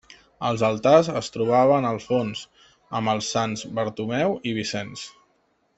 Els 0.47 0.61
altars 0.67 1.09
es 1.19 1.29
trobaven 1.35 1.87
al 1.91 2.01
fons, 2.07 2.41
amb 3.01 3.13
els 3.15 3.29
Sants 3.37 3.67
Bartomeu 3.81 4.35
i 4.53 4.57
Vicenç. 4.61 5.05